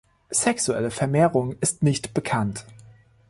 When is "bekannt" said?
2.15-2.65